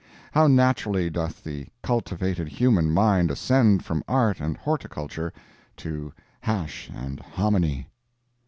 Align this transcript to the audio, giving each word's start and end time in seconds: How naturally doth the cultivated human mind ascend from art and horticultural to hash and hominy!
How 0.31 0.47
naturally 0.47 1.11
doth 1.11 1.43
the 1.43 1.67
cultivated 1.83 2.47
human 2.47 2.89
mind 2.91 3.29
ascend 3.29 3.85
from 3.85 4.03
art 4.07 4.39
and 4.41 4.57
horticultural 4.57 5.29
to 5.77 6.11
hash 6.39 6.89
and 6.91 7.19
hominy! 7.19 7.87